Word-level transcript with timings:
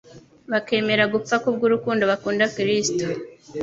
bakemera 0.51 1.03
gupfa 1.13 1.35
kubw'urukundo 1.43 2.03
bakunda 2.11 2.51
Kristo. 2.55 3.05